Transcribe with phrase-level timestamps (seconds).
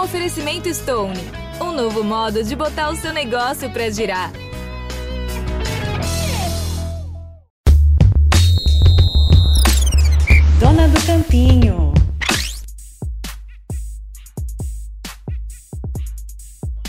[0.00, 1.20] Um oferecimento Stone,
[1.60, 4.32] um novo modo de botar o seu negócio para girar.
[10.58, 11.92] Dona do Campinho.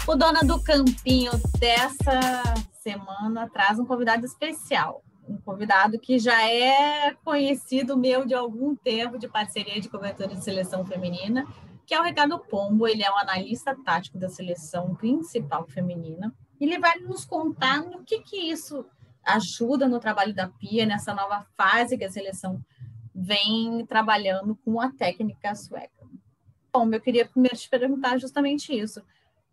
[0.08, 2.42] O Dona do Campinho dessa
[2.82, 5.04] semana traz um convidado especial.
[5.28, 10.42] Um convidado que já é conhecido meu de algum tempo de parceria de cobertura de
[10.42, 11.46] seleção feminina,
[11.92, 12.88] que é o Ricardo Pombo.
[12.88, 16.34] Ele é um analista tático da seleção principal feminina.
[16.58, 18.86] Ele vai nos contar no que, que isso
[19.22, 22.64] ajuda no trabalho da Pia, nessa nova fase que a seleção
[23.14, 26.08] vem trabalhando com a técnica sueca.
[26.72, 29.04] Bom, eu queria primeiro te perguntar justamente isso.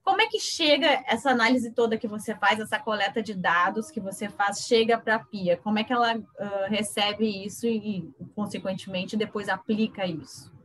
[0.05, 3.98] Como é que chega essa análise toda que você faz, essa coleta de dados que
[3.98, 5.56] você faz, chega para a Pia?
[5.56, 6.22] Como é que ela uh,
[6.68, 10.56] recebe isso e, consequentemente, depois aplica isso?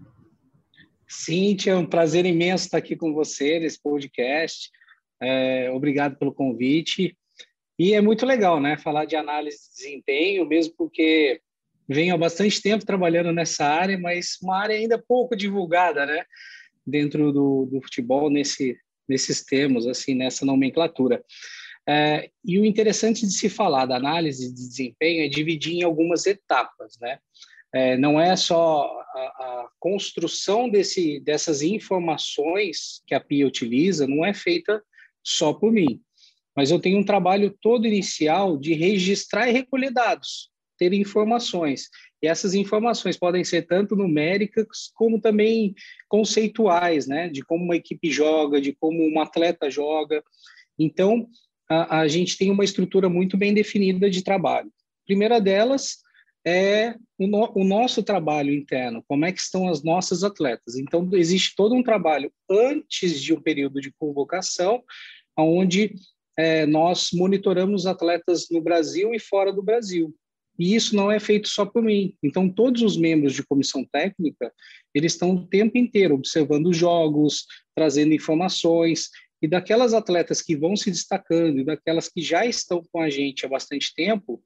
[1.14, 4.70] Cíntia, é um prazer imenso estar aqui com você nesse podcast.
[5.22, 7.18] É, obrigado pelo convite.
[7.78, 11.42] E é muito legal, né, falar de análise de desempenho, mesmo porque
[11.88, 16.24] venho há bastante tempo trabalhando nessa área, mas uma área ainda pouco divulgada, né,
[16.86, 21.24] dentro do, do futebol nesse nesses termos, assim, nessa nomenclatura.
[21.88, 26.26] É, e o interessante de se falar da análise de desempenho é dividir em algumas
[26.26, 27.20] etapas, né?
[27.74, 28.84] É, não é só
[29.16, 34.82] a, a, construção desse, dessas informações que a PIA utiliza, não é feita
[35.24, 36.02] só por mim,
[36.56, 41.90] mas eu tenho um trabalho todo inicial de registrar e recolher dados, ter informações.
[42.22, 45.74] E essas informações podem ser tanto numéricas como também
[46.08, 47.28] conceituais, né?
[47.28, 50.24] De como uma equipe joga, de como um atleta joga.
[50.78, 51.28] Então,
[51.70, 54.68] a, a gente tem uma estrutura muito bem definida de trabalho.
[54.68, 56.03] A primeira delas
[56.46, 60.76] é o, no, o, nosso trabalho interno, como é que estão as nossas atletas.
[60.76, 64.84] Então, existe todo um trabalho antes de um período de convocação,
[65.38, 65.96] onde
[66.38, 70.14] é, nós monitoramos atletas no Brasil e fora do Brasil.
[70.60, 72.16] E isso não é feito só por mim.
[72.22, 74.52] Então, todos os membros de comissão técnica,
[74.94, 77.46] eles estão o tempo inteiro observando os jogos,
[77.76, 79.10] trazendo informações,
[79.42, 83.46] e daquelas atletas que vão se destacando e daquelas que já estão com a gente
[83.46, 84.42] há bastante tempo,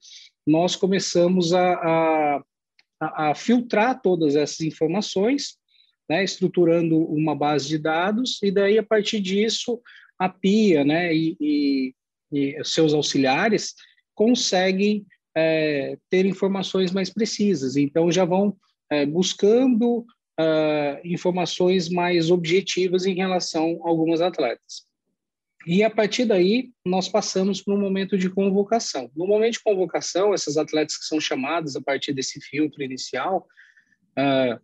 [0.47, 5.57] nós começamos a, a, a filtrar todas essas informações,
[6.09, 9.81] né, estruturando uma base de dados, e daí, a partir disso,
[10.17, 11.93] a PIA né, e, e,
[12.31, 13.75] e seus auxiliares
[14.15, 15.05] conseguem
[15.35, 17.75] é, ter informações mais precisas.
[17.75, 18.55] Então, já vão
[18.89, 20.05] é, buscando
[20.39, 24.86] uh, informações mais objetivas em relação a algumas atletas.
[25.67, 29.11] E a partir daí, nós passamos para um momento de convocação.
[29.13, 33.45] No momento de convocação, essas atletas que são chamadas a partir desse filtro inicial,
[34.17, 34.57] uh,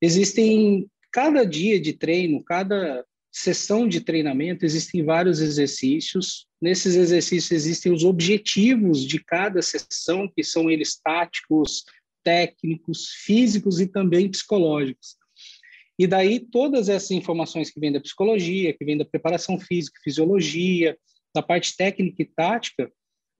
[0.00, 6.46] existem cada dia de treino, cada sessão de treinamento, existem vários exercícios.
[6.62, 11.84] Nesses exercícios existem os objetivos de cada sessão, que são eles táticos,
[12.24, 15.18] técnicos, físicos e também psicológicos.
[15.98, 20.96] E daí todas essas informações que vêm da psicologia, que vêm da preparação física, fisiologia,
[21.34, 22.90] da parte técnica e tática,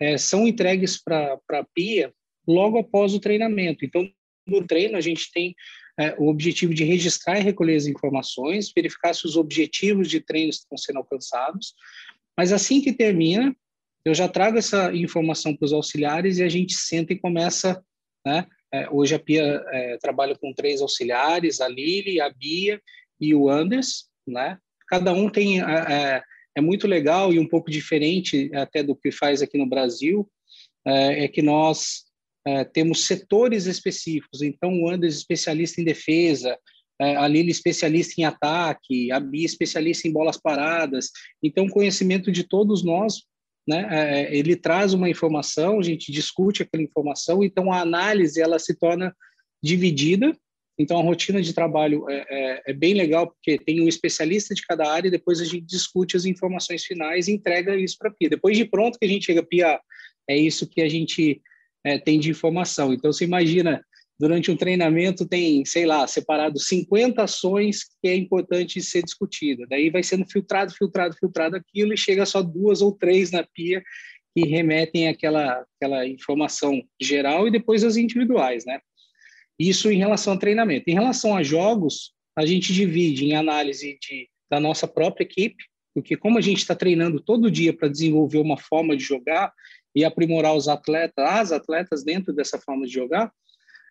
[0.00, 2.12] é, são entregues para a PIA
[2.46, 3.84] logo após o treinamento.
[3.84, 4.08] Então,
[4.46, 5.54] no treino, a gente tem
[5.98, 10.50] é, o objetivo de registrar e recolher as informações, verificar se os objetivos de treino
[10.50, 11.74] estão sendo alcançados,
[12.36, 13.56] mas assim que termina,
[14.04, 17.82] eu já trago essa informação para os auxiliares e a gente senta e começa,
[18.24, 18.46] né?
[18.76, 22.80] É, hoje a Pia é, trabalha com três auxiliares, a Lili, a Bia
[23.18, 24.58] e o Anders, né?
[24.86, 26.22] Cada um tem é, é,
[26.56, 30.28] é muito legal e um pouco diferente até do que faz aqui no Brasil,
[30.86, 32.04] é, é que nós
[32.46, 34.42] é, temos setores específicos.
[34.42, 36.58] Então, o Anders, especialista em defesa,
[36.98, 41.10] a Lili, especialista em ataque, a Bia, especialista em bolas paradas.
[41.42, 43.22] Então, conhecimento de todos nós,
[43.66, 48.58] né, é, ele traz uma informação, a gente discute aquela informação, então a análise ela
[48.58, 49.14] se torna
[49.62, 50.36] dividida.
[50.78, 54.62] Então, a rotina de trabalho é, é, é bem legal, porque tem um especialista de
[54.62, 58.12] cada área e depois a gente discute as informações finais e entrega isso para a
[58.12, 58.28] Pia.
[58.28, 59.80] Depois de pronto que a gente chega, Pia,
[60.28, 61.40] é isso que a gente
[61.82, 62.92] é, tem de informação.
[62.92, 63.82] Então, você imagina,
[64.18, 69.66] durante um treinamento tem, sei lá, separado 50 ações que é importante ser discutida.
[69.68, 73.82] Daí vai sendo filtrado, filtrado, filtrado aquilo e chega só duas ou três na pia
[74.34, 78.80] que remetem àquela, aquela informação geral e depois as individuais, né?
[79.58, 80.88] Isso em relação ao treinamento.
[80.88, 85.64] Em relação a jogos, a gente divide em análise de, da nossa própria equipe,
[85.94, 89.50] porque como a gente está treinando todo dia para desenvolver uma forma de jogar,
[89.96, 93.32] e aprimorar os atletas, as atletas dentro dessa forma de jogar,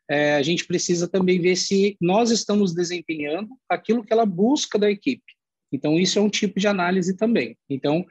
[0.10, 4.90] é, a gente precisa também ver se nós estamos desempenhando aquilo que ela busca da
[4.90, 5.24] equipe.
[5.72, 7.58] Então, isso é um tipo de análise também.
[7.70, 8.06] Então,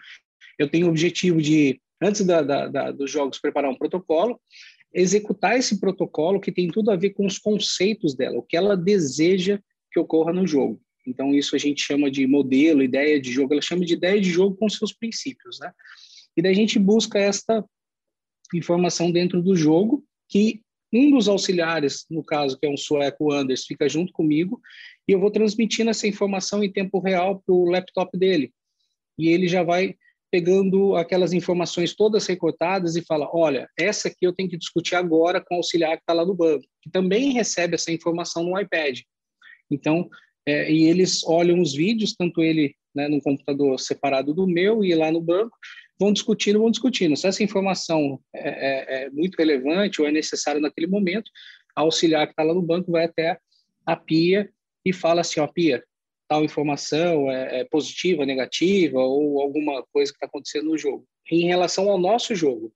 [0.58, 4.40] eu tenho o objetivo de, antes da, da, da, dos jogos, preparar um protocolo,
[4.92, 8.76] executar esse protocolo que tem tudo a ver com os conceitos dela, o que ela
[8.76, 9.58] deseja
[9.90, 10.80] que ocorra no jogo.
[11.06, 14.30] Então, isso a gente chama de modelo, ideia de jogo, ela chama de ideia de
[14.30, 15.70] jogo com seus princípios, né?
[16.36, 17.64] E daí a gente busca esta
[18.52, 20.62] informação dentro do jogo, que
[20.94, 24.60] um dos auxiliares, no caso, que é um sueco Anders, fica junto comigo,
[25.08, 28.52] e eu vou transmitindo essa informação em tempo real para o laptop dele.
[29.18, 29.94] E ele já vai
[30.30, 35.40] pegando aquelas informações todas recortadas e fala: olha, essa aqui eu tenho que discutir agora
[35.40, 39.00] com o auxiliar que está lá no banco, que também recebe essa informação no iPad.
[39.70, 40.08] Então,
[40.46, 44.94] é, e eles olham os vídeos, tanto ele né, no computador separado do meu e
[44.94, 45.56] lá no banco,
[45.98, 47.16] vão discutindo, vão discutindo.
[47.16, 51.30] Se essa informação é, é, é muito relevante ou é necessária naquele momento,
[51.76, 53.38] a auxiliar que está lá no banco vai até
[53.86, 54.50] a Pia
[54.84, 55.82] e fala assim, ó, Pia,
[56.28, 61.06] tal informação é, é positiva, negativa ou alguma coisa que está acontecendo no jogo.
[61.30, 62.72] Em relação ao nosso jogo.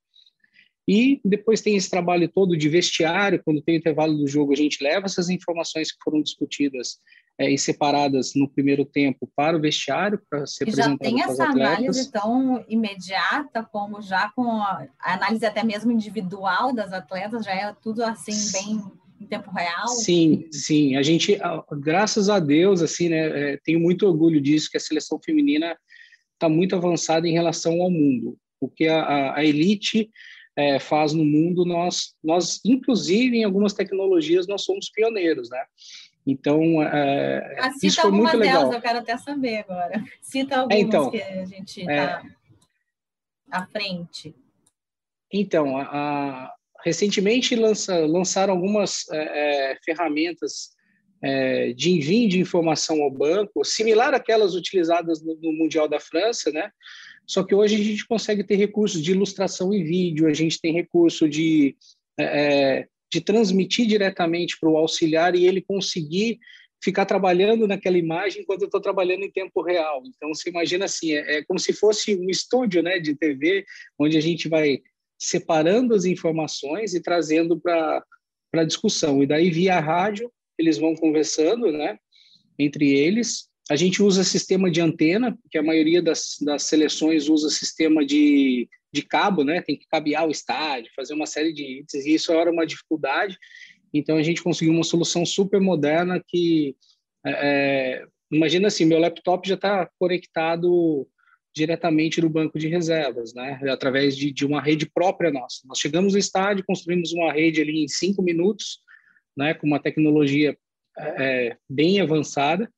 [0.86, 4.56] E depois tem esse trabalho todo de vestiário, quando tem o intervalo do jogo, a
[4.56, 6.98] gente leva essas informações que foram discutidas
[7.38, 11.44] é, e separadas no primeiro tempo para o vestiário, para ser apresentado Já tem essa
[11.44, 17.72] análise tão imediata, como já com a análise até mesmo individual das atletas, já é
[17.80, 18.82] tudo assim bem
[19.20, 19.88] em tempo real?
[19.88, 20.96] Sim, sim.
[20.96, 21.38] A gente,
[21.78, 25.76] graças a Deus, assim, né, é, tenho muito orgulho disso, que a seleção feminina
[26.34, 28.36] está muito avançada em relação ao mundo.
[28.60, 30.10] O que a, a elite
[30.56, 35.62] é, faz no mundo, nós, nós, inclusive, em algumas tecnologias, nós somos pioneiros, né?
[36.30, 38.64] Então, é, ah, isso foi muito legal.
[38.64, 40.04] Delas, eu quero até saber agora.
[40.20, 42.22] Cita é, algumas então, que a gente está é,
[43.50, 44.34] à frente.
[45.32, 46.52] Então, a,
[46.84, 50.76] recentemente lança, lançaram algumas é, é, ferramentas
[51.22, 56.52] é, de envio de informação ao banco, similar àquelas utilizadas no, no, Mundial da França,
[56.52, 56.70] né?
[57.26, 60.74] Só que hoje a gente consegue ter recursos de ilustração em vídeo, a gente tem
[60.74, 61.74] recurso de,
[62.18, 66.38] é, é, de transmitir diretamente para o auxiliar e ele conseguir
[66.82, 70.02] ficar trabalhando naquela imagem enquanto eu estou trabalhando em tempo real.
[70.06, 73.64] Então, você imagina assim, é, é, como se fosse um estúdio né, de TV,
[73.98, 74.80] onde a gente vai
[75.18, 78.04] separando as informações e trazendo para
[78.54, 79.22] a discussão.
[79.22, 81.98] E daí, via rádio, eles vão conversando né,
[82.58, 83.48] entre eles.
[83.68, 88.68] A gente usa sistema de antena, porque a maioria das, das seleções usa sistema de,
[88.92, 89.60] de cabo, né?
[89.62, 93.38] Tem que cabear o estádio, fazer uma série de itens, e isso era uma dificuldade.
[93.92, 96.76] Então, a gente conseguiu uma solução super moderna que...
[97.24, 101.08] É, é imagina assim, meu laptop já está conectado
[101.54, 103.58] diretamente no banco de reservas, né?
[103.70, 105.62] Através de, de uma rede própria nossa.
[105.66, 108.80] Nós chegamos no estádio, construímos uma rede ali em cinco minutos,
[109.36, 109.54] né?
[109.54, 110.56] Com uma tecnologia
[110.98, 112.70] é, bem avançada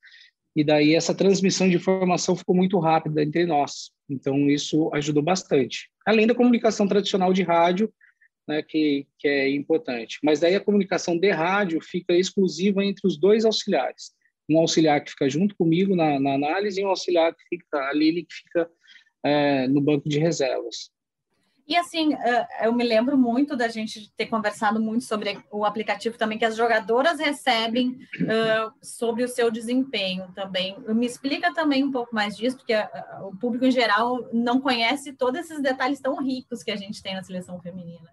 [0.55, 3.91] e daí essa transmissão de informação ficou muito rápida entre nós.
[4.09, 5.91] Então isso ajudou bastante.
[6.11, 7.93] Além da comunicação tradicional de rádio,
[8.49, 10.19] né, que, que é importante.
[10.23, 14.12] Mas daí a comunicação de rádio fica exclusiva entre os dois auxiliares
[14.51, 17.93] um auxiliar que fica junto comigo na, na análise e um auxiliar que fica, a
[17.93, 18.71] Lili, que fica
[19.25, 20.91] é, no banco de reservas.
[21.71, 26.19] E assim, é, eu me lembro muito da gente ter conversado muito sobre o aplicativo
[26.19, 30.77] também que as jogadoras recebem uh, sobre o seu desempenho também.
[30.89, 35.12] Me explica também um pouco mais disso, porque uh, o público em geral não conhece
[35.12, 38.11] todos esses detalhes tão ricos que a gente tem na seleção feminina.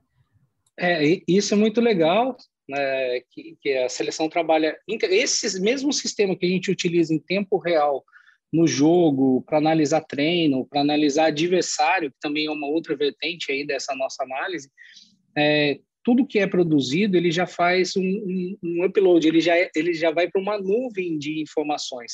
[0.79, 2.37] É, isso é muito legal
[2.69, 4.77] né, que, que, a seleção trabalha.
[4.87, 8.05] Esse mesmo sistema que a gente utiliza em tempo real
[8.51, 13.65] no jogo, para analisar treino, para analisar adversário, que também é uma outra vertente aí
[13.65, 14.69] dessa nossa análise,
[15.37, 19.69] é, tudo que é produzido, ele já faz um, um, um upload, ele já, é,
[19.75, 22.13] ele já vai para uma nuvem de informações.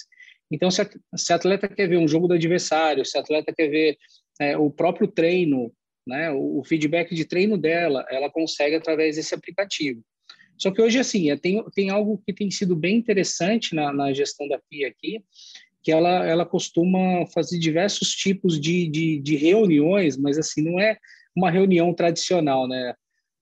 [0.51, 3.97] Então, se a, atleta quer ver um jogo do adversário, se atleta quer ver
[4.39, 5.71] é, o próprio treino,
[6.07, 10.01] né, o, o feedback de treino dela, ela consegue através desse aplicativo.
[10.57, 14.13] Só que hoje, assim, é, tem, tem algo que tem sido bem interessante na, na
[14.13, 15.23] gestão da PIA aqui,
[15.83, 20.97] que ela, ela costuma fazer diversos tipos de, de, de reuniões, mas, assim, não é
[21.35, 22.95] uma reunião tradicional, né?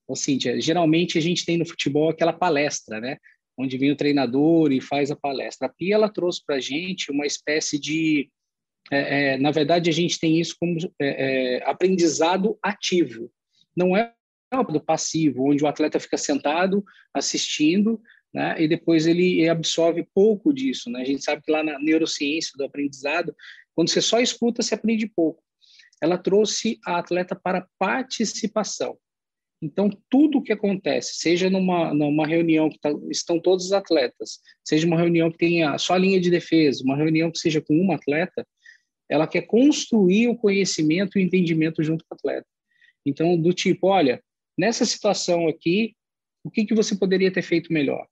[0.08, 3.16] Ou Cíntia, geralmente a gente tem no futebol aquela palestra, né?
[3.56, 5.68] Onde vem o treinador e faz a palestra.
[5.68, 8.28] A Pia, ela trouxe para a gente uma espécie de...
[8.90, 13.30] É, é, na verdade, a gente tem isso como é, é aprendizado ativo.
[13.76, 14.12] Não é
[14.70, 16.84] do passivo, onde o atleta fica sentado
[17.14, 17.98] assistindo,
[18.32, 21.02] né, e depois ele absorve pouco disso, né?
[21.02, 23.34] A gente sabe que lá na neurociência do aprendizado,
[23.74, 25.42] quando você só escuta, você aprende pouco.
[26.00, 28.96] Ela trouxe a atleta para participação.
[29.62, 34.40] Então, tudo o que acontece, seja numa, numa reunião que tá, estão todos os atletas,
[34.64, 37.76] seja uma reunião que tenha só a linha de defesa, uma reunião que seja com
[37.76, 38.44] um atleta,
[39.08, 42.46] ela quer construir o conhecimento e o entendimento junto com o atleta.
[43.06, 44.20] Então, do tipo, olha,
[44.58, 45.94] nessa situação aqui,
[46.42, 48.06] o que, que você poderia ter feito melhor?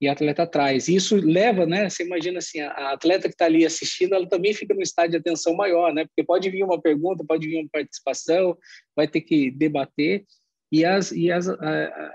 [0.00, 0.88] E a atleta traz.
[0.88, 1.88] Isso leva, né?
[1.88, 5.16] Você imagina assim, a atleta que está ali assistindo, ela também fica no estado de
[5.18, 6.06] atenção maior, né?
[6.06, 8.56] Porque pode vir uma pergunta, pode vir uma participação,
[8.96, 10.24] vai ter que debater.
[10.72, 11.46] E, as, e, as,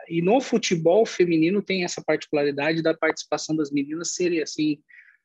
[0.09, 4.79] e no futebol feminino tem essa particularidade da participação das meninas ser assim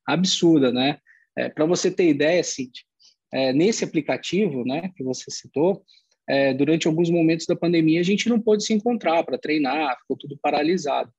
[0.06, 0.98] absurda, né?
[1.36, 2.84] É, Para você ter ideia, Cintia,
[3.32, 5.84] é, nesse aplicativo, né, que você citou,
[6.28, 10.16] é, durante alguns momentos da pandemia a gente não pôde se encontrar para treinar, ficou
[10.16, 11.12] tudo paralisado.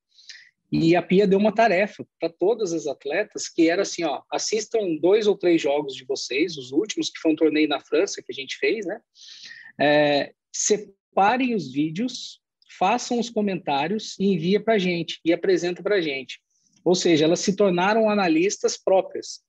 [0.72, 4.96] E a Pia deu uma tarefa para todas as atletas, que era assim, ó, assistam
[4.98, 8.32] dois ou três jogos de vocês, os últimos, que foi um torneio na França que
[8.32, 8.98] a gente fez, né?
[9.78, 12.40] É, separem os vídeos,
[12.78, 16.40] façam os comentários e envia para a gente, e apresenta para a gente.
[16.82, 19.42] Ou seja, elas se tornaram analistas próprias.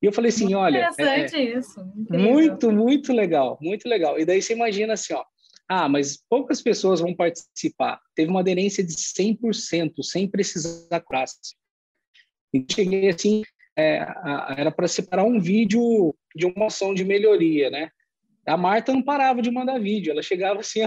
[0.00, 0.88] E eu falei assim, muito olha...
[0.88, 1.80] Interessante é, é isso.
[1.96, 2.32] Incrível.
[2.32, 4.20] Muito, muito legal, muito legal.
[4.20, 5.24] E daí você imagina assim, ó,
[5.68, 8.00] ah, mas poucas pessoas vão participar.
[8.14, 11.54] Teve uma aderência de 100%, sem precisar classe.
[12.52, 13.42] E cheguei assim,
[13.76, 13.98] é,
[14.56, 17.90] era para separar um vídeo de uma ação de melhoria, né?
[18.46, 20.80] A Marta não parava de mandar vídeo, ela chegava assim,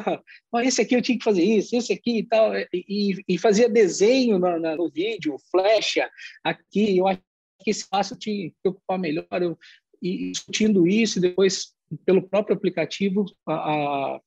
[0.52, 3.70] ó, esse aqui eu tinha que fazer isso, esse aqui e tal, e, e fazia
[3.70, 6.10] desenho no, no, vídeo, flecha
[6.44, 7.22] aqui, eu acho
[7.64, 9.56] que esse passo tinha que ocupar melhor, eu,
[10.02, 14.20] e discutindo isso, depois, pelo próprio aplicativo, a,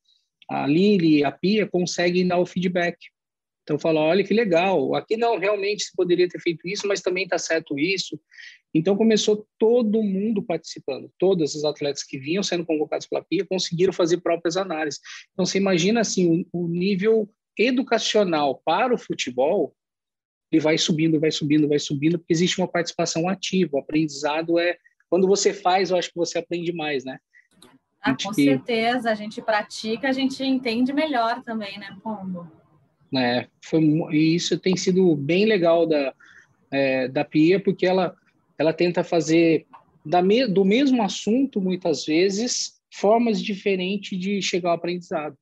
[0.48, 2.96] a Lili, a Pia conseguem dar o feedback.
[3.62, 7.24] Então, fala, olha que legal, aqui não, realmente se poderia ter feito isso, mas também
[7.24, 8.20] está certo isso.
[8.74, 13.92] Então começou todo mundo participando, todos os atletas que vinham sendo convocados pela PIA conseguiram
[13.92, 15.00] fazer próprias análises.
[15.32, 19.74] Então você imagina assim o, nível educacional para o futebol
[20.50, 23.76] ele vai subindo, vai subindo, vai subindo, porque existe uma participação ativa.
[23.76, 24.76] O aprendizado é
[25.08, 27.18] quando você faz, eu acho que você aprende mais, né?
[28.04, 28.44] Ah, com que...
[28.44, 32.46] certeza, a gente pratica, a gente entende melhor também, né, Pombo?
[33.16, 33.80] É, foi,
[34.10, 36.12] e isso tem sido bem legal da,
[36.70, 38.14] é, da Pia, porque ela
[38.58, 39.66] ela tenta fazer
[40.22, 45.36] me, do mesmo assunto, muitas vezes, formas diferentes de chegar ao aprendizado.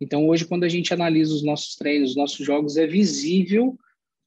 [0.00, 3.78] Então, hoje, quando a gente analisa os nossos treinos, os nossos jogos, é visível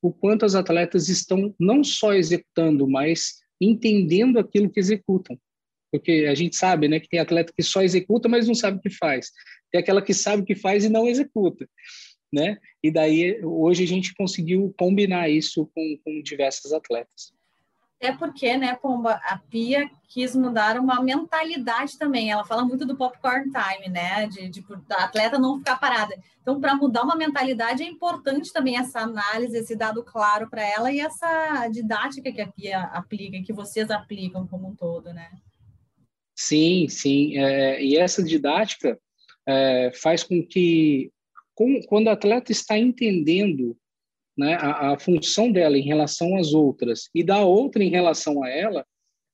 [0.02, 5.38] o quanto as atletas estão não só executando, mas entendendo aquilo que executam.
[5.92, 8.82] Porque a gente sabe né, que tem atleta que só executa, mas não sabe o
[8.82, 9.32] que faz.
[9.72, 11.68] Tem aquela que sabe o que faz e não executa.
[12.32, 12.58] Né?
[12.84, 17.34] E daí, hoje, a gente conseguiu combinar isso com, com diversas atletas.
[18.02, 22.32] Até porque, né, Pomba, a Pia quis mudar uma mentalidade também.
[22.32, 24.26] Ela fala muito do popcorn time, né?
[24.28, 26.16] De, de, de atleta não ficar parada.
[26.42, 30.92] Então, para mudar uma mentalidade, é importante também essa análise, esse dado claro para ela
[30.92, 35.30] e essa didática que a Pia aplica, que vocês aplicam como um todo, né?
[36.40, 37.38] Sim, sim.
[37.38, 38.98] É, e essa didática
[39.46, 41.12] é, faz com que,
[41.54, 43.76] com, quando o atleta está entendendo
[44.38, 48.50] né, a, a, função dela em relação às outras e da outra em relação a
[48.50, 48.86] ela,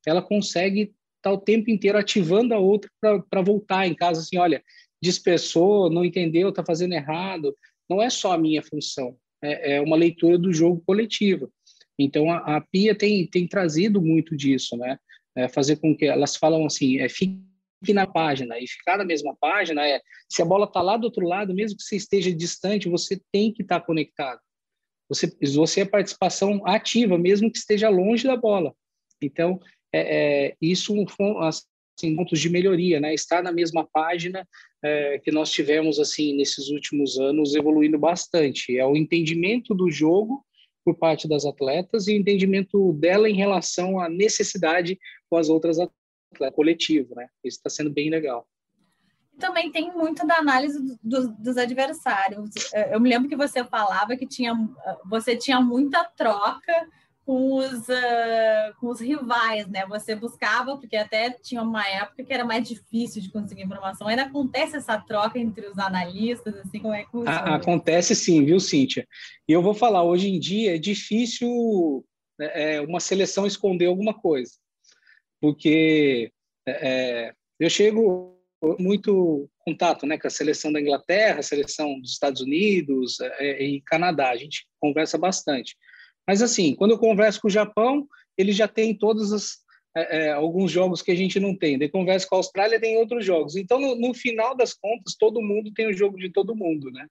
[0.03, 4.39] ela consegue estar tá o tempo inteiro ativando a outra para voltar em casa assim,
[4.39, 4.63] olha,
[4.99, 7.55] dispersou, não entendeu, está fazendo errado.
[7.87, 11.53] Não é só a minha função, é, é uma leitura do jogo coletivo.
[11.99, 14.97] Então a, a, Pia tem, tem trazido muito disso, né?
[15.35, 17.43] É fazer com que elas falam assim, é, fique
[17.93, 21.27] na página e ficar na mesma página é se a bola está lá do outro
[21.27, 24.39] lado, mesmo que você esteja distante, você tem que estar tá conectado.
[25.07, 28.73] Você, você é participação ativa, mesmo que esteja longe da bola.
[29.21, 29.59] Então,
[29.93, 30.93] é, é, isso
[31.41, 33.13] assim, pontos de melhoria, né?
[33.13, 34.47] Estar na mesma página
[34.83, 38.77] é, que nós tivemos assim nesses últimos anos, evoluindo bastante.
[38.77, 40.43] É o entendimento do jogo
[40.85, 44.97] por parte das atletas e o entendimento dela em relação à necessidade
[45.29, 45.95] com as outras atletas,
[46.53, 47.27] coletivo, né?
[47.43, 48.47] Isso está sendo bem legal
[49.37, 52.49] também tem muito da análise do, dos adversários.
[52.89, 54.53] Eu me lembro que você falava que tinha,
[55.05, 56.87] você tinha muita troca
[57.25, 59.85] com os, uh, com os rivais, né?
[59.87, 64.07] Você buscava, porque até tinha uma época que era mais difícil de conseguir informação.
[64.07, 67.55] Ainda acontece essa troca entre os analistas, assim, como é que funciona?
[67.55, 69.07] Acontece sim, viu, Cíntia?
[69.47, 72.05] E eu vou falar, hoje em dia é difícil
[72.37, 74.51] né, é, uma seleção esconder alguma coisa,
[75.41, 76.31] porque
[76.67, 78.35] é, eu chego
[78.79, 83.81] muito contato né, com a seleção da Inglaterra, a seleção dos Estados Unidos é, e
[83.81, 84.29] Canadá.
[84.29, 85.75] A gente conversa bastante.
[86.27, 89.65] Mas, assim, quando eu converso com o Japão, ele já tem todas as,
[89.95, 91.79] é, é, alguns jogos que a gente não tem.
[91.79, 93.55] Daí conversa com a Austrália, tem outros jogos.
[93.55, 97.07] Então, no, no, final das contas, todo mundo tem o jogo de todo mundo, né?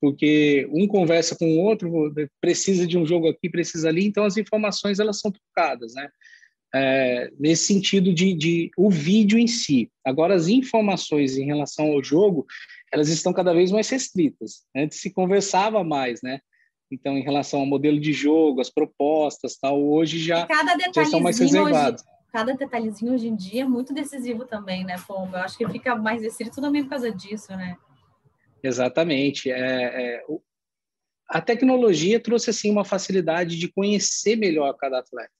[0.00, 4.36] Porque um conversa com o outro, precisa de um jogo aqui, precisa ali, então as
[4.36, 6.08] informações elas são trocadas, né?
[6.74, 9.88] É, nesse sentido de, de o vídeo em si.
[10.04, 12.44] Agora, as informações em relação ao jogo,
[12.92, 14.64] elas estão cada vez mais restritas.
[14.76, 16.40] Antes se conversava mais, né?
[16.94, 20.46] Então, em relação ao modelo de jogo, as propostas, tal, hoje já,
[20.94, 22.02] já são mais reservados.
[22.02, 25.38] Hoje, cada detalhezinho hoje em dia é muito decisivo também, né, Pomba?
[25.38, 27.76] Eu acho que fica mais restrito também por causa disso, né?
[28.62, 29.50] Exatamente.
[29.50, 30.24] É, é,
[31.28, 35.32] a tecnologia trouxe assim uma facilidade de conhecer melhor cada atleta.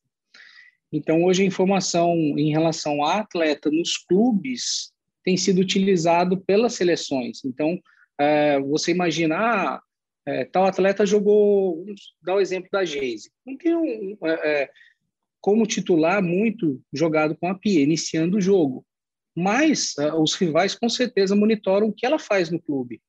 [0.93, 4.93] Então, hoje a informação em relação a atleta nos clubes
[5.23, 7.45] tem sido utilizado pelas seleções.
[7.45, 7.79] Então,
[8.19, 9.83] é, você imaginar, ah,
[10.27, 13.31] é, tal atleta jogou, vamos dar o exemplo da Geise.
[13.47, 14.71] Não tem um, é, é,
[15.41, 18.85] como titular muito jogado com a Pia, iniciando o jogo.
[19.37, 23.03] Mas é, os rivais com certeza monitoram o que ela faz no clube.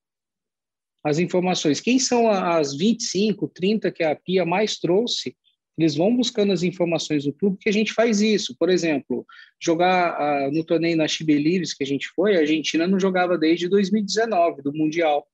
[1.04, 1.80] As informações.
[1.80, 5.36] Quem são as 25, 30 que a Pia mais trouxe
[5.78, 8.56] eles vão buscando as informações do clube que a gente faz isso.
[8.58, 9.26] Por exemplo,
[9.62, 13.68] jogar uh, no torneio na Chibelives que a gente foi, a Argentina não jogava desde
[13.68, 15.28] 2019, do Mundial.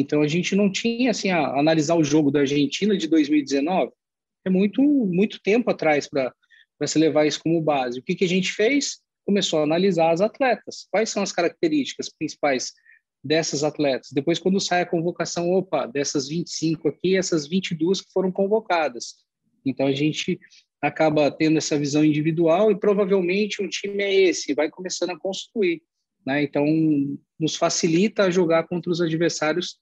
[0.00, 3.92] Então a gente não tinha assim a analisar o jogo da Argentina de 2019.
[4.44, 6.32] É muito muito tempo atrás para
[6.86, 8.00] se levar isso como base.
[8.00, 9.00] O que, que a gente fez?
[9.24, 10.86] Começou a analisar as atletas.
[10.90, 12.72] Quais são as características principais
[13.22, 14.08] dessas atletas?
[14.12, 19.16] Depois, quando sai a convocação, opa, dessas 25 aqui, essas 22 que foram convocadas
[19.64, 20.38] então a gente
[20.80, 25.82] acaba tendo essa visão individual e provavelmente um time é esse, vai começando a construir.
[26.24, 26.42] Né?
[26.42, 26.64] Então
[27.38, 29.78] nos facilita a jogar contra os adversários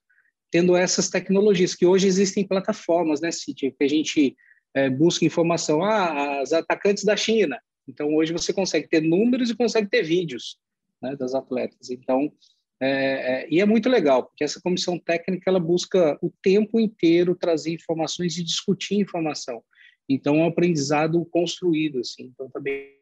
[0.51, 4.37] tendo essas tecnologias que hoje existem plataformas, né, City, que a gente
[4.75, 7.61] é, busca informação, ah, as atacantes da China.
[7.87, 10.59] Então hoje você consegue ter números e consegue ter vídeos
[11.03, 11.91] né, das atletas.
[11.91, 12.33] Então
[12.81, 17.35] é, é, e é muito legal, porque essa comissão técnica ela busca o tempo inteiro
[17.35, 19.63] trazer informações e discutir informação.
[20.09, 22.97] Então, é um aprendizado construído, assim, então tá bem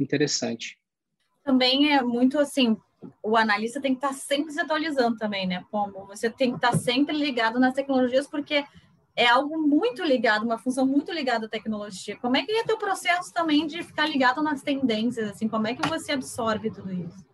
[0.00, 0.78] interessante.
[1.44, 2.76] Também é muito assim,
[3.22, 6.72] o analista tem que estar sempre se atualizando também, né, Como Você tem que estar
[6.76, 8.64] sempre ligado nas tecnologias, porque
[9.14, 12.16] é algo muito ligado, uma função muito ligada à tecnologia.
[12.16, 15.74] Como é que é teu processo também de ficar ligado nas tendências, assim, como é
[15.74, 17.26] que você absorve tudo isso?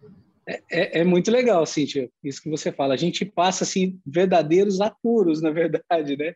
[0.46, 2.94] É, é, é, muito legal, Cíntia, isso que você fala.
[2.94, 6.34] A gente passa, assim, verdadeiros apuros, na verdade, né?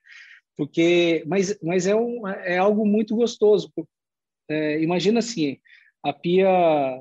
[0.57, 3.73] Porque, mas, mas é, um, é algo muito gostoso.
[4.51, 5.59] É, imagina assim,
[6.03, 6.49] a Pia,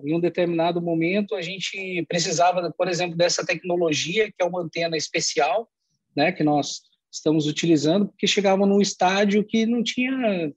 [0.04, 4.98] em um determinado momento, a gente precisava, por exemplo, dessa tecnologia, que é uma antena
[4.98, 5.70] especial,
[6.16, 6.82] né, que nós
[7.12, 10.52] estamos utilizando, porque chegava num estádio que não tinha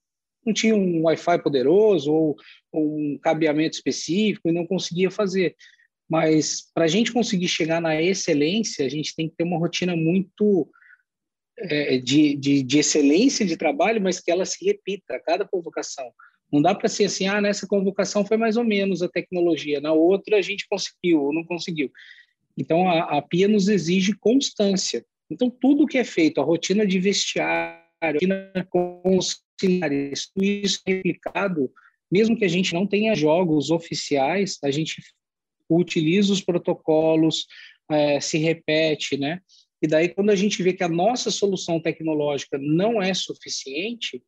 [0.45, 2.37] não tinha um Wi-Fi poderoso ou,
[2.73, 5.55] um cabeamento específico e não conseguia fazer.
[6.09, 9.95] Mas para a gente conseguir chegar na excelência, a gente tem que ter uma rotina
[9.95, 10.71] muito
[11.59, 16.11] é, de, de, de, excelência de trabalho, mas que ela se repita a cada convocação.
[16.53, 19.93] Não dá para ser assim, ah, nessa convocação foi mais ou menos a tecnologia, na
[19.93, 21.91] outra a gente conseguiu ou não conseguiu.
[22.57, 25.05] Então, a, a PIA nos exige constância.
[25.31, 30.81] Então, tudo que é feito, a rotina de vestiário, a rotina com os tudo isso
[30.87, 31.71] é replicado,
[32.11, 35.03] mesmo que a gente não tenha jogos oficiais, a gente
[35.69, 37.47] utiliza os protocolos,
[37.91, 39.41] é, se repete, né?
[39.83, 44.23] E daí, quando a gente vê que a nossa solução tecnológica não é suficiente,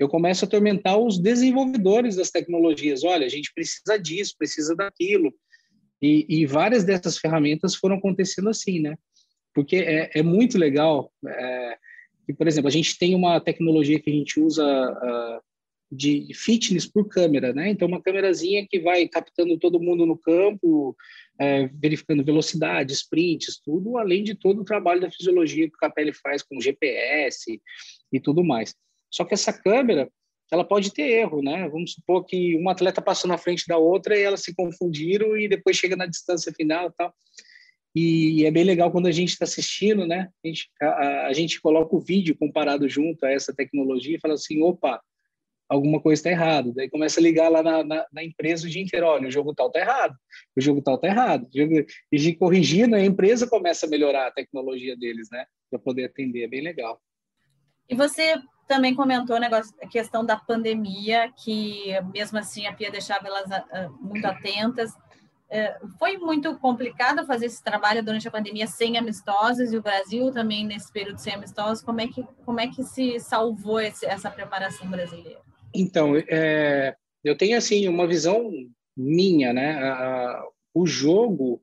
[0.00, 3.04] eu começo a atormentar os desenvolvedores das tecnologias.
[3.04, 5.30] Olha, a gente precisa disso, precisa daquilo.
[6.00, 8.96] E, e várias dessas ferramentas foram acontecendo assim, né?
[9.54, 11.12] Porque é, é muito legal.
[11.26, 11.76] É,
[12.24, 15.42] que, por exemplo, a gente tem uma tecnologia que a gente usa uh,
[15.92, 17.68] de fitness por câmera, né?
[17.68, 20.96] Então, uma câmerazinha que vai captando todo mundo no campo,
[21.38, 26.14] é, verificando velocidade, sprints, tudo, além de todo o trabalho da fisiologia que o Capelli
[26.14, 27.60] faz com GPS
[28.10, 28.74] e tudo mais.
[29.10, 30.10] Só que essa câmera,
[30.50, 31.68] ela pode ter erro, né?
[31.68, 35.48] Vamos supor que uma atleta passou na frente da outra e elas se confundiram e
[35.48, 37.14] depois chega na distância final e tal.
[37.94, 40.28] E é bem legal quando a gente está assistindo, né?
[40.44, 44.34] A gente, a, a gente coloca o vídeo comparado junto a essa tecnologia e fala
[44.34, 45.00] assim, opa,
[45.68, 46.72] alguma coisa está errada.
[46.72, 49.54] Daí começa a ligar lá na, na, na, empresa o dia inteiro, olha, o jogo
[49.54, 50.16] tal está errado,
[50.56, 51.48] o jogo tal está errado.
[52.12, 55.44] E corrigindo, a empresa começa a melhorar a tecnologia deles, né?
[55.68, 57.00] Para poder atender, é bem legal.
[57.88, 58.36] E você
[58.70, 63.46] também comentou o negócio, a questão da pandemia, que mesmo assim a Pia deixava elas
[63.50, 64.92] uh, muito atentas.
[64.92, 70.30] Uh, foi muito complicado fazer esse trabalho durante a pandemia sem amistosos e o Brasil
[70.30, 71.82] também nesse período sem amistosos.
[71.82, 75.40] Como é que, como é que se salvou esse, essa preparação brasileira?
[75.74, 78.52] Então, é, eu tenho assim uma visão
[78.96, 79.82] minha, né?
[79.82, 81.60] A, o jogo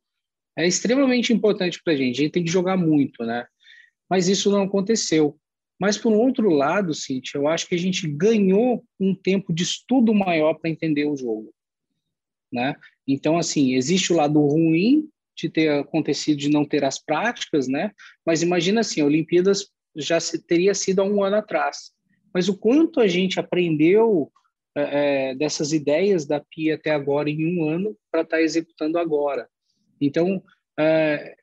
[0.57, 2.19] é extremamente importante para a gente.
[2.19, 3.45] A gente tem que jogar muito, né?
[4.09, 5.39] Mas isso não aconteceu.
[5.79, 10.13] Mas por outro lado, Cintia, eu acho que a gente ganhou um tempo de estudo
[10.13, 11.53] maior para entender o jogo,
[12.51, 12.75] né?
[13.07, 17.91] Então, assim, existe o lado ruim de ter acontecido de não ter as práticas, né?
[18.25, 21.91] Mas imagina assim, a Olimpíadas já se, teria sido há um ano atrás.
[22.33, 24.31] Mas o quanto a gente aprendeu
[24.75, 28.97] é, é dessas ideias da PIA até agora em um ano para estar tá executando
[28.97, 29.47] agora.
[30.01, 30.43] Então,
[30.79, 31.35] é,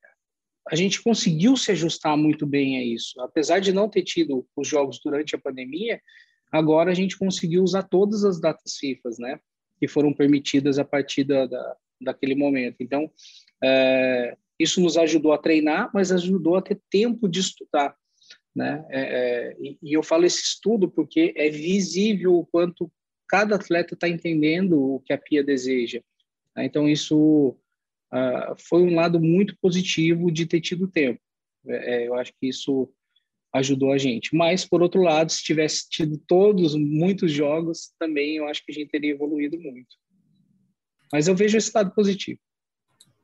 [0.69, 3.21] a gente conseguiu se ajustar muito bem a isso.
[3.21, 6.01] Apesar de não ter tido os jogos durante a pandemia,
[6.51, 9.41] agora a gente conseguiu usar todas as datas FIFA, né?
[9.79, 12.77] Que foram permitidas a partir da, da daquele momento.
[12.81, 13.11] Então,
[13.63, 17.97] é, isso nos ajudou a treinar, mas ajudou a ter tempo de estudar.
[18.55, 18.85] Né?
[18.91, 22.91] É, é, e eu falo esse estudo porque é visível o quanto
[23.29, 26.01] cada atleta está entendendo o que a Pia deseja.
[26.55, 26.67] Né?
[26.67, 27.57] Então, isso
[28.15, 31.21] uh, foi um lado muito positivo de ter tido tempo.
[31.67, 32.91] É, é, eu acho que isso
[33.53, 34.35] ajudou a gente.
[34.35, 38.75] Mas, por outro lado, se tivesse tido todos, muitos jogos, também eu acho que a
[38.75, 39.97] gente teria evoluído muito.
[41.13, 42.41] Mas eu vejo esse lado positivo.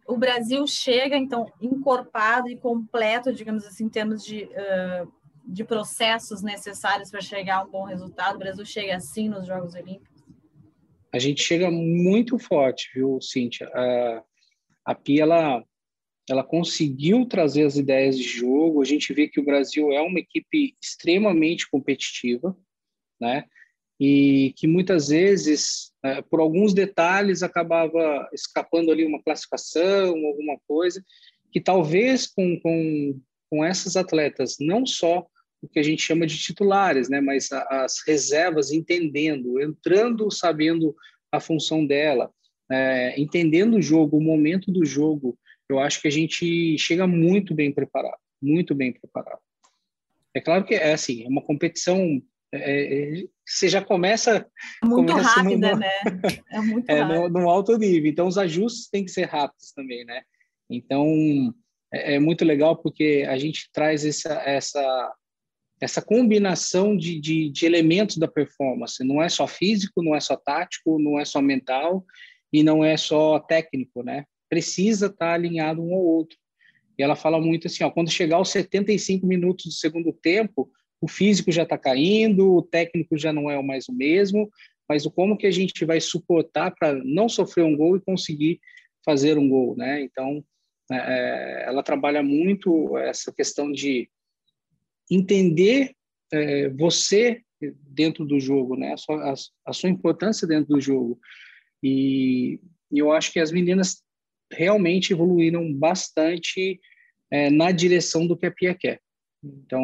[0.06, 5.12] O Brasil chega, então, encorpado e completo, digamos assim, em termos de, uh,
[5.46, 8.36] de processos necessários para chegar a um bom resultado.
[8.36, 10.24] O Brasil chega assim nos Jogos Olímpicos?
[11.12, 13.68] A gente chega muito forte, viu, Cíntia?
[13.68, 14.29] Uh,
[14.84, 15.64] a Pia ela,
[16.28, 18.82] ela conseguiu trazer as ideias de jogo.
[18.82, 22.56] A gente vê que o Brasil é uma equipe extremamente competitiva,
[23.20, 23.44] né?
[23.98, 31.04] E que muitas vezes, é, por alguns detalhes, acabava escapando ali uma classificação, alguma coisa,
[31.52, 35.26] que talvez com, com, com essas atletas, não só
[35.62, 40.96] o que a gente chama de titulares, né, mas as reservas entendendo, entrando sabendo
[41.30, 42.32] a função dela,
[42.70, 45.36] é, entendendo o jogo, o momento do jogo,
[45.68, 49.40] eu acho que a gente chega muito bem preparado, muito bem preparado.
[50.34, 52.22] É claro que é assim, é uma competição.
[52.52, 54.46] É, é você já começa.
[54.84, 55.90] Muito começa rápida, no, né?
[56.52, 58.08] É muito é, no, no, alto nível.
[58.08, 60.22] Então, os ajustes têm que ser rápidos também, né?
[60.68, 61.52] Então,
[61.92, 65.14] é, é muito legal porque a gente traz essa, essa,
[65.80, 69.02] essa combinação de, de, de elementos da performance.
[69.02, 72.04] Não é só físico, não é só tático, não é só mental
[72.52, 74.24] e não é só técnico, né?
[74.48, 76.36] Precisa estar tá alinhado um ao outro.
[76.98, 81.08] E ela fala muito assim, ó, quando chegar aos 75 minutos do segundo tempo, o
[81.08, 84.50] físico já está caindo, o técnico já não é mais o mesmo,
[84.88, 88.60] mas o como que a gente vai suportar para não sofrer um gol e conseguir
[89.04, 90.02] fazer um gol, né?
[90.02, 90.44] Então,
[90.90, 94.10] é, é ela trabalha muito essa questão de
[95.10, 95.94] entender
[96.32, 97.42] é, você
[97.88, 98.92] dentro do jogo, né?
[98.92, 99.34] A sua, a,
[99.66, 101.18] a sua importância dentro do jogo.
[101.82, 104.02] E, e eu acho que as meninas
[104.52, 106.80] realmente evoluíram bastante
[107.30, 109.00] é, na direção do que a Pia quer.
[109.42, 109.82] Então,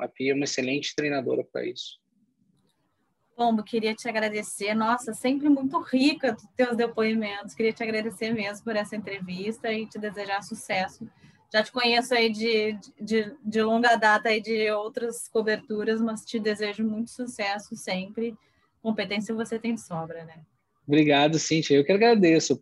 [0.00, 1.98] a Pia é uma excelente treinadora para isso.
[3.36, 4.74] Pombo, queria te agradecer.
[4.74, 7.54] Nossa, sempre muito rica os teus depoimentos.
[7.54, 11.08] Queria te agradecer mesmo por essa entrevista e te desejar sucesso.
[11.52, 16.38] Já te conheço aí de, de, de longa data aí de outras coberturas, mas te
[16.38, 18.36] desejo muito sucesso sempre.
[18.82, 20.44] Competência você tem de sobra, né?
[20.88, 21.76] Obrigado, Cintia.
[21.76, 22.60] Eu que agradeço.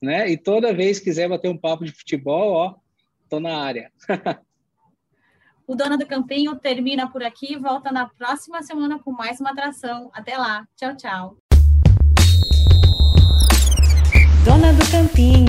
[0.00, 0.30] Né?
[0.30, 2.74] E toda vez que quiser bater um papo de futebol, ó,
[3.28, 3.90] tô na área.
[5.66, 9.50] o Dona do Campinho termina por aqui e volta na próxima semana com mais uma
[9.50, 10.10] atração.
[10.14, 10.64] Até lá.
[10.76, 11.36] Tchau, tchau.
[14.44, 15.45] Dona do Campinho.